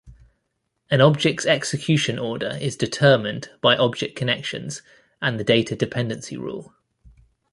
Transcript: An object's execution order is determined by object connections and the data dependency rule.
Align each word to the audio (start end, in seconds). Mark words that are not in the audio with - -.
An 0.89 0.99
object's 0.99 1.45
execution 1.45 2.17
order 2.17 2.57
is 2.59 2.75
determined 2.75 3.51
by 3.61 3.77
object 3.77 4.15
connections 4.15 4.81
and 5.21 5.39
the 5.39 5.43
data 5.43 5.75
dependency 5.75 6.37
rule. 6.37 6.73